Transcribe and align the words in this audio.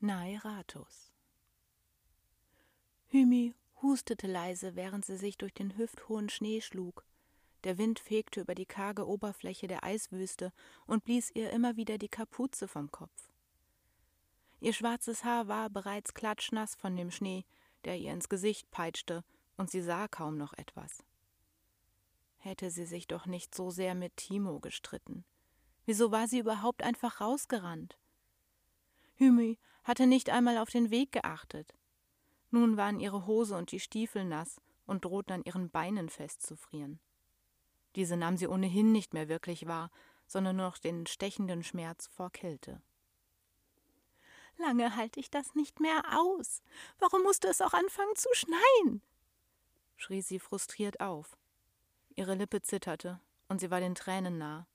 Naeratus. 0.00 1.12
Hymi 3.08 3.54
hustete 3.82 4.28
leise, 4.28 4.76
während 4.76 5.04
sie 5.04 5.16
sich 5.16 5.36
durch 5.38 5.52
den 5.52 5.76
hüfthohen 5.76 6.28
Schnee 6.28 6.60
schlug. 6.60 7.04
Der 7.64 7.78
Wind 7.78 7.98
fegte 7.98 8.42
über 8.42 8.54
die 8.54 8.66
karge 8.66 9.08
Oberfläche 9.08 9.66
der 9.66 9.82
Eiswüste 9.82 10.52
und 10.86 11.04
blies 11.04 11.32
ihr 11.32 11.50
immer 11.50 11.76
wieder 11.76 11.98
die 11.98 12.08
Kapuze 12.08 12.68
vom 12.68 12.92
Kopf. 12.92 13.32
Ihr 14.60 14.72
schwarzes 14.72 15.24
Haar 15.24 15.48
war 15.48 15.68
bereits 15.68 16.14
klatschnass 16.14 16.76
von 16.76 16.94
dem 16.94 17.10
Schnee, 17.10 17.44
der 17.84 17.98
ihr 17.98 18.12
ins 18.12 18.28
Gesicht 18.28 18.70
peitschte, 18.70 19.24
und 19.56 19.68
sie 19.68 19.82
sah 19.82 20.06
kaum 20.06 20.36
noch 20.36 20.52
etwas. 20.52 21.02
Hätte 22.36 22.70
sie 22.70 22.86
sich 22.86 23.08
doch 23.08 23.26
nicht 23.26 23.52
so 23.52 23.70
sehr 23.72 23.96
mit 23.96 24.16
Timo 24.16 24.60
gestritten. 24.60 25.24
Wieso 25.86 26.12
war 26.12 26.28
sie 26.28 26.38
überhaupt 26.38 26.84
einfach 26.84 27.20
rausgerannt? 27.20 27.98
Hymi 29.16 29.58
hatte 29.88 30.06
nicht 30.06 30.28
einmal 30.28 30.58
auf 30.58 30.68
den 30.68 30.90
Weg 30.90 31.12
geachtet. 31.12 31.74
Nun 32.50 32.76
waren 32.76 33.00
ihre 33.00 33.26
Hose 33.26 33.56
und 33.56 33.72
die 33.72 33.80
Stiefel 33.80 34.26
nass 34.26 34.60
und 34.86 35.06
drohten 35.06 35.32
an 35.32 35.42
ihren 35.44 35.70
Beinen 35.70 36.10
festzufrieren. 36.10 37.00
Diese 37.96 38.18
nahm 38.18 38.36
sie 38.36 38.48
ohnehin 38.48 38.92
nicht 38.92 39.14
mehr 39.14 39.28
wirklich 39.28 39.66
wahr, 39.66 39.90
sondern 40.26 40.56
nur 40.56 40.66
noch 40.66 40.76
den 40.76 41.06
stechenden 41.06 41.64
Schmerz 41.64 42.06
vor 42.08 42.30
Kälte. 42.30 42.82
Lange 44.58 44.94
halte 44.94 45.20
ich 45.20 45.30
das 45.30 45.54
nicht 45.54 45.80
mehr 45.80 46.02
aus. 46.18 46.62
Warum 46.98 47.22
musste 47.22 47.48
es 47.48 47.62
auch 47.62 47.72
anfangen 47.72 48.14
zu 48.14 48.28
schneien? 48.34 49.00
schrie 49.96 50.20
sie 50.20 50.38
frustriert 50.38 51.00
auf. 51.00 51.38
Ihre 52.14 52.34
Lippe 52.34 52.60
zitterte 52.60 53.20
und 53.48 53.58
sie 53.58 53.70
war 53.70 53.80
den 53.80 53.94
Tränen 53.94 54.36
nah. 54.36 54.66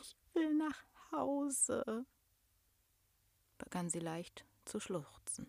Ich 0.00 0.16
will 0.32 0.54
nach 0.54 0.82
Hause, 1.12 2.06
begann 3.60 3.88
sie 3.88 4.00
leicht 4.00 4.44
zu 4.64 4.80
schluchzen. 4.80 5.48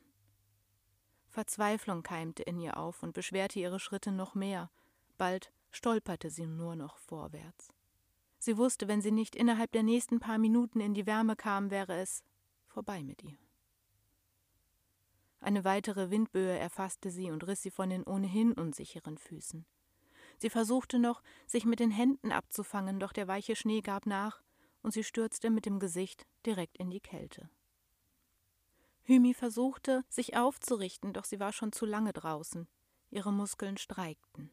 Verzweiflung 1.29 2.03
keimte 2.03 2.43
in 2.43 2.59
ihr 2.59 2.77
auf 2.77 3.03
und 3.03 3.13
beschwerte 3.13 3.59
ihre 3.59 3.79
Schritte 3.79 4.11
noch 4.11 4.35
mehr. 4.35 4.69
Bald 5.17 5.51
stolperte 5.71 6.29
sie 6.29 6.45
nur 6.45 6.75
noch 6.75 6.97
vorwärts. 6.97 7.73
Sie 8.37 8.57
wusste, 8.57 8.87
wenn 8.87 9.01
sie 9.01 9.11
nicht 9.11 9.35
innerhalb 9.35 9.71
der 9.71 9.83
nächsten 9.83 10.19
paar 10.19 10.37
Minuten 10.37 10.79
in 10.79 10.93
die 10.93 11.05
Wärme 11.05 11.35
kam, 11.35 11.71
wäre 11.71 11.99
es 11.99 12.23
vorbei 12.67 13.03
mit 13.03 13.23
ihr. 13.23 13.37
Eine 15.39 15.63
weitere 15.63 16.11
Windböe 16.11 16.57
erfasste 16.57 17.09
sie 17.09 17.31
und 17.31 17.47
riss 17.47 17.61
sie 17.61 17.71
von 17.71 17.89
den 17.89 18.03
ohnehin 18.03 18.53
unsicheren 18.53 19.17
Füßen. 19.17 19.65
Sie 20.37 20.49
versuchte 20.49 20.99
noch, 20.99 21.21
sich 21.47 21.65
mit 21.65 21.79
den 21.79 21.91
Händen 21.91 22.31
abzufangen, 22.31 22.99
doch 22.99 23.13
der 23.13 23.27
weiche 23.27 23.55
Schnee 23.55 23.81
gab 23.81 24.05
nach 24.05 24.41
und 24.81 24.91
sie 24.91 25.03
stürzte 25.03 25.49
mit 25.49 25.65
dem 25.65 25.79
Gesicht 25.79 26.25
direkt 26.45 26.77
in 26.77 26.89
die 26.89 26.99
Kälte. 26.99 27.49
Hymi 29.03 29.33
versuchte, 29.33 30.03
sich 30.09 30.37
aufzurichten, 30.37 31.13
doch 31.13 31.25
sie 31.25 31.39
war 31.39 31.53
schon 31.53 31.71
zu 31.71 31.85
lange 31.85 32.13
draußen. 32.13 32.67
Ihre 33.09 33.33
Muskeln 33.33 33.77
streikten. 33.77 34.51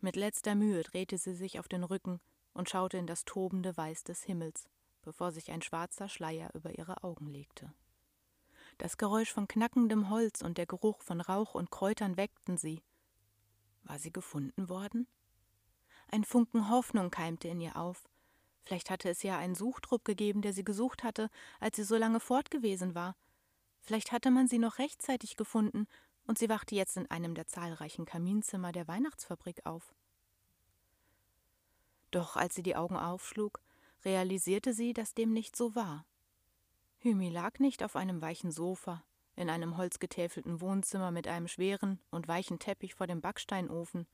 Mit 0.00 0.16
letzter 0.16 0.54
Mühe 0.54 0.82
drehte 0.82 1.18
sie 1.18 1.34
sich 1.34 1.58
auf 1.58 1.68
den 1.68 1.84
Rücken 1.84 2.20
und 2.54 2.70
schaute 2.70 2.96
in 2.96 3.06
das 3.06 3.24
tobende 3.24 3.76
Weiß 3.76 4.04
des 4.04 4.22
Himmels, 4.22 4.68
bevor 5.02 5.32
sich 5.32 5.50
ein 5.50 5.62
schwarzer 5.62 6.08
Schleier 6.08 6.54
über 6.54 6.78
ihre 6.78 7.02
Augen 7.02 7.26
legte. 7.26 7.72
Das 8.78 8.96
Geräusch 8.96 9.32
von 9.32 9.48
knackendem 9.48 10.08
Holz 10.08 10.40
und 10.40 10.56
der 10.56 10.66
Geruch 10.66 11.02
von 11.02 11.20
Rauch 11.20 11.54
und 11.54 11.70
Kräutern 11.70 12.16
weckten 12.16 12.56
sie. 12.56 12.82
War 13.82 13.98
sie 13.98 14.12
gefunden 14.12 14.68
worden? 14.68 15.08
Ein 16.10 16.24
Funken 16.24 16.70
Hoffnung 16.70 17.10
keimte 17.10 17.48
in 17.48 17.60
ihr 17.60 17.76
auf. 17.76 18.08
Vielleicht 18.64 18.90
hatte 18.90 19.08
es 19.08 19.22
ja 19.22 19.36
einen 19.36 19.54
Suchtrupp 19.54 20.04
gegeben, 20.04 20.42
der 20.42 20.52
sie 20.52 20.64
gesucht 20.64 21.02
hatte, 21.02 21.28
als 21.58 21.76
sie 21.76 21.84
so 21.84 21.96
lange 21.96 22.20
fort 22.20 22.50
gewesen 22.50 22.94
war. 22.94 23.16
Vielleicht 23.88 24.12
hatte 24.12 24.30
man 24.30 24.48
sie 24.48 24.58
noch 24.58 24.76
rechtzeitig 24.76 25.38
gefunden 25.38 25.86
und 26.26 26.36
sie 26.36 26.50
wachte 26.50 26.74
jetzt 26.74 26.98
in 26.98 27.10
einem 27.10 27.34
der 27.34 27.46
zahlreichen 27.46 28.04
Kaminzimmer 28.04 28.70
der 28.70 28.86
Weihnachtsfabrik 28.86 29.64
auf. 29.64 29.94
Doch 32.10 32.36
als 32.36 32.54
sie 32.54 32.62
die 32.62 32.76
Augen 32.76 32.98
aufschlug, 32.98 33.62
realisierte 34.04 34.74
sie, 34.74 34.92
dass 34.92 35.14
dem 35.14 35.32
nicht 35.32 35.56
so 35.56 35.74
war. 35.74 36.04
Hymi 36.98 37.30
lag 37.30 37.60
nicht 37.60 37.82
auf 37.82 37.96
einem 37.96 38.20
weichen 38.20 38.50
Sofa, 38.50 39.02
in 39.36 39.48
einem 39.48 39.78
holzgetäfelten 39.78 40.60
Wohnzimmer 40.60 41.10
mit 41.10 41.26
einem 41.26 41.48
schweren 41.48 41.98
und 42.10 42.28
weichen 42.28 42.58
Teppich 42.58 42.94
vor 42.94 43.06
dem 43.06 43.22
Backsteinofen. 43.22 44.06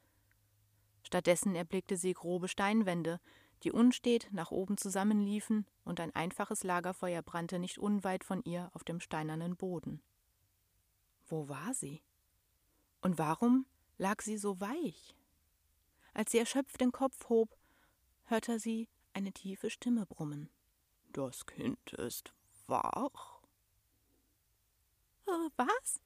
Stattdessen 1.03 1.57
erblickte 1.57 1.97
sie 1.97 2.15
grobe 2.15 2.47
Steinwände, 2.47 3.19
die 3.65 3.73
unstet 3.73 4.29
nach 4.33 4.51
oben 4.51 4.77
zusammenliefen, 4.77 5.67
und 5.85 6.01
ein 6.01 6.15
einfaches 6.15 6.63
Lagerfeuer 6.65 7.23
brannte 7.23 7.59
nicht 7.59 7.79
unweit 7.79 8.25
von 8.25 8.43
ihr 8.45 8.71
auf 8.75 8.85
dem 8.85 9.01
steinernen 9.01 9.57
Boden. 9.57 10.03
Wo 11.27 11.49
war 11.49 11.75
sie? 11.75 12.03
Und 13.01 13.19
warum 13.19 13.67
lag 13.99 14.23
sie 14.23 14.37
so 14.37 14.61
weich? 14.61 15.17
Als 16.13 16.33
sie 16.33 16.39
erschöpft 16.39 16.81
den 16.81 16.93
Kopf 16.93 17.29
hob, 17.29 17.57
hörte 18.25 18.59
sie 18.59 18.89
eine 19.15 19.33
tiefe 19.33 19.71
Stimme 19.71 20.07
brummen. 20.07 20.51
Das 21.13 21.47
Kind 21.47 21.93
ist 21.95 22.35
wach. 22.67 23.41
Äh, 25.27 25.51
was? 25.57 26.01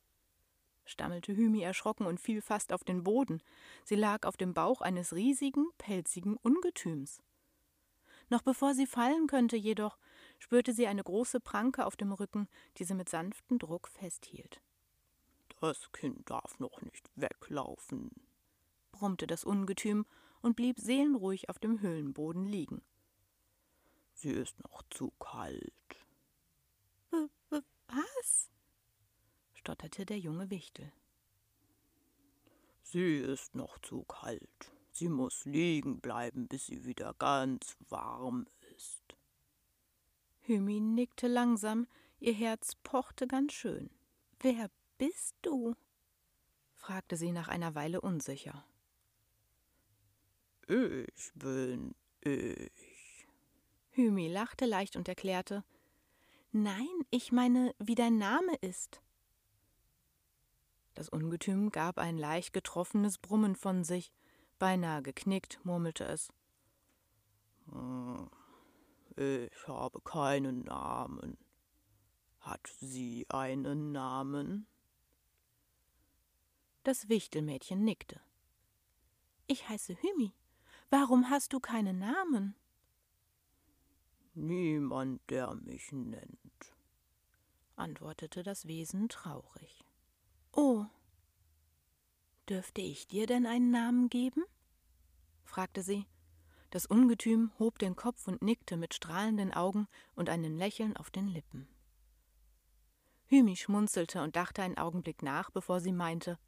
stammelte 0.84 1.36
Hymi 1.36 1.60
erschrocken 1.60 2.06
und 2.06 2.20
fiel 2.20 2.40
fast 2.40 2.72
auf 2.72 2.84
den 2.84 3.04
Boden. 3.04 3.42
Sie 3.84 3.96
lag 3.96 4.26
auf 4.26 4.36
dem 4.36 4.54
Bauch 4.54 4.80
eines 4.80 5.14
riesigen, 5.14 5.66
pelzigen 5.76 6.36
Ungetüms. 6.36 7.20
Noch 8.30 8.42
bevor 8.42 8.74
sie 8.74 8.86
fallen 8.86 9.26
könnte, 9.26 9.56
jedoch 9.56 9.98
spürte 10.38 10.72
sie 10.72 10.86
eine 10.86 11.02
große 11.02 11.40
Pranke 11.40 11.86
auf 11.86 11.96
dem 11.96 12.12
Rücken, 12.12 12.48
die 12.76 12.84
sie 12.84 12.94
mit 12.94 13.08
sanftem 13.08 13.58
Druck 13.58 13.88
festhielt. 13.88 14.60
Das 15.60 15.90
Kind 15.92 16.30
darf 16.30 16.60
noch 16.60 16.82
nicht 16.82 17.10
weglaufen, 17.16 18.10
brummte 18.92 19.26
das 19.26 19.44
Ungetüm 19.44 20.06
und 20.40 20.54
blieb 20.54 20.78
seelenruhig 20.78 21.48
auf 21.48 21.58
dem 21.58 21.80
Höhlenboden 21.80 22.46
liegen. 22.46 22.82
Sie 24.14 24.30
ist 24.30 24.58
noch 24.62 24.82
zu 24.90 25.10
kalt. 25.18 25.72
Was? 27.88 28.50
stotterte 29.54 30.04
der 30.04 30.18
junge 30.18 30.50
Wichtel. 30.50 30.92
Sie 32.82 33.16
ist 33.16 33.54
noch 33.54 33.78
zu 33.78 34.04
kalt. 34.04 34.72
Sie 34.98 35.08
muss 35.08 35.44
liegen 35.44 36.00
bleiben, 36.00 36.48
bis 36.48 36.66
sie 36.66 36.84
wieder 36.84 37.14
ganz 37.14 37.76
warm 37.88 38.48
ist. 38.76 39.14
Hymi 40.40 40.80
nickte 40.80 41.28
langsam, 41.28 41.86
ihr 42.18 42.32
Herz 42.32 42.74
pochte 42.82 43.28
ganz 43.28 43.52
schön. 43.52 43.90
Wer 44.40 44.68
bist 44.96 45.36
du? 45.42 45.76
fragte 46.74 47.16
sie 47.16 47.30
nach 47.30 47.46
einer 47.46 47.76
Weile 47.76 48.00
unsicher. 48.00 48.64
Ich 50.66 51.30
bin 51.36 51.94
ich. 52.22 53.28
Hymi 53.90 54.26
lachte 54.26 54.66
leicht 54.66 54.96
und 54.96 55.06
erklärte 55.06 55.62
Nein, 56.50 57.06
ich 57.10 57.30
meine, 57.30 57.72
wie 57.78 57.94
dein 57.94 58.18
Name 58.18 58.56
ist. 58.62 59.00
Das 60.94 61.08
Ungetüm 61.08 61.70
gab 61.70 61.98
ein 61.98 62.18
leicht 62.18 62.52
getroffenes 62.52 63.18
Brummen 63.18 63.54
von 63.54 63.84
sich, 63.84 64.10
beinahe 64.58 65.02
geknickt, 65.02 65.60
murmelte 65.64 66.04
es. 66.04 66.32
Hm, 67.70 68.30
ich 69.16 69.68
habe 69.68 70.00
keinen 70.00 70.64
Namen. 70.64 71.38
Hat 72.40 72.66
sie 72.80 73.26
einen 73.28 73.92
Namen? 73.92 74.66
Das 76.84 77.08
Wichtelmädchen 77.08 77.84
nickte. 77.84 78.20
Ich 79.46 79.68
heiße 79.68 79.96
Hymi. 80.00 80.32
Warum 80.90 81.28
hast 81.28 81.52
du 81.52 81.60
keinen 81.60 81.98
Namen? 81.98 82.54
Niemand, 84.34 85.20
der 85.30 85.54
mich 85.54 85.90
nennt, 85.92 86.76
antwortete 87.76 88.42
das 88.42 88.66
Wesen 88.66 89.08
traurig. 89.08 89.84
Oh. 90.52 90.86
Dürfte 92.48 92.80
ich 92.80 93.06
dir 93.06 93.26
denn 93.26 93.46
einen 93.46 93.70
Namen 93.70 94.08
geben? 94.08 94.44
fragte 95.44 95.82
sie. 95.82 96.06
Das 96.70 96.86
Ungetüm 96.86 97.50
hob 97.58 97.78
den 97.78 97.96
Kopf 97.96 98.26
und 98.26 98.42
nickte 98.42 98.76
mit 98.76 98.94
strahlenden 98.94 99.52
Augen 99.52 99.86
und 100.14 100.30
einem 100.30 100.56
Lächeln 100.56 100.96
auf 100.96 101.10
den 101.10 101.28
Lippen. 101.28 101.68
Hymi 103.26 103.56
schmunzelte 103.56 104.22
und 104.22 104.36
dachte 104.36 104.62
einen 104.62 104.78
Augenblick 104.78 105.22
nach, 105.22 105.50
bevor 105.50 105.80
sie 105.80 105.92
meinte 105.92 106.38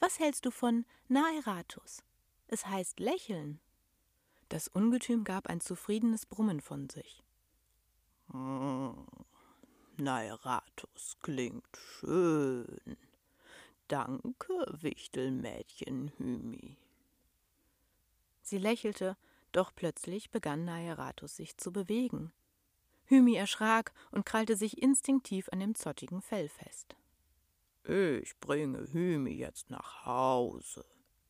Was 0.00 0.18
hältst 0.18 0.44
du 0.44 0.50
von 0.50 0.84
Naeratus? 1.08 2.02
Es 2.48 2.66
heißt 2.66 3.00
lächeln. 3.00 3.60
Das 4.50 4.68
Ungetüm 4.68 5.24
gab 5.24 5.46
ein 5.48 5.60
zufriedenes 5.60 6.26
Brummen 6.26 6.60
von 6.60 6.90
sich. 6.90 7.22
Hm, 8.30 9.06
Nairatus 9.96 11.16
klingt 11.22 11.76
schön. 11.76 12.96
Danke, 13.88 14.66
Wichtelmädchen 14.80 16.12
Hymi. 16.16 16.78
Sie 18.40 18.58
lächelte, 18.58 19.16
doch 19.52 19.74
plötzlich 19.74 20.30
begann 20.30 20.64
Nairatus 20.64 21.36
sich 21.36 21.56
zu 21.58 21.72
bewegen. 21.72 22.32
Hymi 23.04 23.34
erschrak 23.34 23.92
und 24.10 24.24
krallte 24.24 24.56
sich 24.56 24.80
instinktiv 24.80 25.48
an 25.52 25.60
dem 25.60 25.74
zottigen 25.74 26.22
Fell 26.22 26.48
fest. 26.48 26.96
Ich 27.84 28.38
bringe 28.40 28.90
Hymi 28.92 29.32
jetzt 29.32 29.68
nach 29.68 30.06
Hause. 30.06 30.86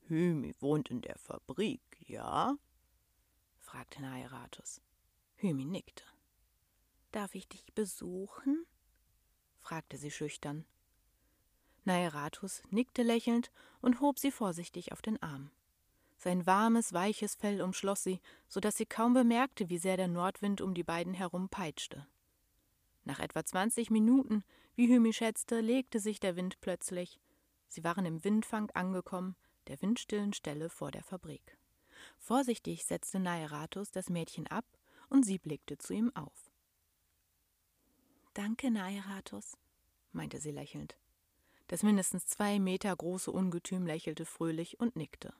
Hymi 0.06 0.54
wohnt 0.60 0.90
in 0.90 1.00
der 1.00 1.18
Fabrik, 1.18 1.82
ja? 2.06 2.56
fragte 3.58 4.00
Nairatus. 4.00 4.80
Hymi 5.36 5.64
nickte. 5.64 6.04
Darf 7.10 7.34
ich 7.34 7.48
dich 7.48 7.66
besuchen? 7.74 8.64
fragte 9.58 9.96
sie 9.96 10.12
schüchtern. 10.12 10.64
Nairatus 11.84 12.62
nickte 12.70 13.02
lächelnd 13.02 13.50
und 13.80 14.00
hob 14.00 14.18
sie 14.18 14.30
vorsichtig 14.30 14.92
auf 14.92 15.02
den 15.02 15.22
Arm. 15.22 15.50
Sein 16.16 16.46
warmes, 16.46 16.92
weiches 16.92 17.34
Fell 17.34 17.60
umschloss 17.60 18.02
sie, 18.02 18.20
so 18.48 18.60
dass 18.60 18.76
sie 18.76 18.86
kaum 18.86 19.12
bemerkte, 19.12 19.68
wie 19.68 19.78
sehr 19.78 19.96
der 19.96 20.08
Nordwind 20.08 20.60
um 20.60 20.74
die 20.74 20.84
beiden 20.84 21.12
herum 21.12 21.48
peitschte. 21.48 22.06
Nach 23.04 23.18
etwa 23.18 23.44
zwanzig 23.44 23.90
Minuten, 23.90 24.42
wie 24.76 24.88
Hymi 24.88 25.12
schätzte, 25.12 25.60
legte 25.60 26.00
sich 26.00 26.20
der 26.20 26.36
Wind 26.36 26.60
plötzlich. 26.62 27.20
Sie 27.68 27.84
waren 27.84 28.06
im 28.06 28.24
Windfang 28.24 28.70
angekommen, 28.70 29.36
der 29.66 29.80
windstillen 29.82 30.32
Stelle 30.32 30.70
vor 30.70 30.90
der 30.90 31.02
Fabrik. 31.02 31.58
Vorsichtig 32.18 32.84
setzte 32.84 33.20
Naeratus 33.20 33.90
das 33.90 34.08
Mädchen 34.08 34.46
ab 34.46 34.64
und 35.10 35.24
sie 35.24 35.38
blickte 35.38 35.76
zu 35.76 35.92
ihm 35.92 36.10
auf. 36.14 36.50
Danke, 38.32 38.70
Naeratus, 38.70 39.58
meinte 40.12 40.40
sie 40.40 40.50
lächelnd. 40.50 40.96
Das 41.68 41.82
mindestens 41.82 42.26
zwei 42.26 42.58
Meter 42.58 42.94
große 42.94 43.30
Ungetüm 43.30 43.86
lächelte 43.86 44.26
fröhlich 44.26 44.78
und 44.80 44.96
nickte. 44.96 45.34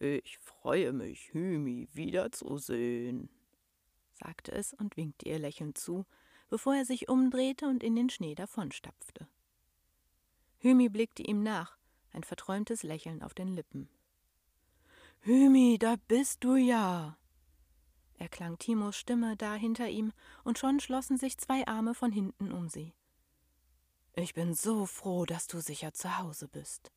Ich 0.00 0.38
freue 0.38 0.92
mich, 0.92 1.32
Hymi 1.32 1.88
wiederzusehen, 1.92 3.30
sagte 4.12 4.52
es 4.52 4.74
und 4.74 4.96
winkte 4.96 5.28
ihr 5.28 5.38
lächelnd 5.38 5.78
zu, 5.78 6.04
bevor 6.48 6.74
er 6.74 6.84
sich 6.84 7.08
umdrehte 7.08 7.66
und 7.66 7.82
in 7.82 7.94
den 7.94 8.10
Schnee 8.10 8.34
davonstapfte. 8.34 9.28
Hymi 10.58 10.88
blickte 10.88 11.22
ihm 11.22 11.42
nach, 11.42 11.78
ein 12.12 12.24
verträumtes 12.24 12.82
Lächeln 12.82 13.22
auf 13.22 13.34
den 13.34 13.48
Lippen. 13.48 13.88
Hymi, 15.20 15.78
da 15.78 15.96
bist 16.08 16.42
du 16.42 16.56
ja, 16.56 17.16
erklang 18.18 18.58
Timos 18.58 18.96
Stimme 18.96 19.36
da 19.36 19.54
hinter 19.54 19.88
ihm, 19.88 20.12
und 20.42 20.58
schon 20.58 20.80
schlossen 20.80 21.16
sich 21.16 21.38
zwei 21.38 21.66
Arme 21.66 21.94
von 21.94 22.12
hinten 22.12 22.52
um 22.52 22.68
sie. 22.68 22.92
Ich 24.16 24.32
bin 24.32 24.54
so 24.54 24.86
froh, 24.86 25.24
dass 25.24 25.48
du 25.48 25.58
sicher 25.58 25.92
zu 25.92 26.18
Hause 26.18 26.46
bist. 26.46 26.92